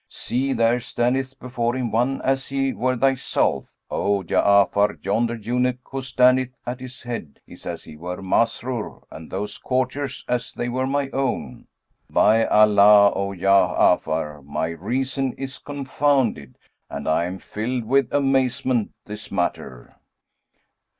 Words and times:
See, 0.09 0.51
there 0.51 0.79
standeth 0.79 1.37
before 1.39 1.75
him 1.75 1.91
one 1.91 2.23
as 2.23 2.47
he 2.49 2.73
were 2.73 2.97
thyself, 2.97 3.65
O 3.91 4.23
Ja'afar; 4.23 4.97
yonder 5.05 5.35
eunuch 5.35 5.77
who 5.83 6.01
standeth 6.01 6.49
at 6.65 6.79
his 6.79 7.03
head 7.03 7.39
is 7.45 7.67
as 7.67 7.83
he 7.83 7.95
were 7.97 8.19
Masrur 8.19 9.03
and 9.11 9.29
those 9.29 9.59
courtiers 9.59 10.25
as 10.27 10.53
they 10.53 10.69
were 10.69 10.87
my 10.87 11.11
own. 11.11 11.67
By 12.09 12.45
Allah, 12.45 13.11
O 13.13 13.27
Ja'afar, 13.29 14.43
my 14.43 14.69
reason 14.69 15.33
is 15.33 15.59
confounded 15.59 16.57
and 16.89 17.07
I 17.07 17.25
am 17.25 17.37
filled 17.37 17.83
with 17.85 18.11
amazement 18.11 18.93
this 19.05 19.31
matter!" 19.31 19.93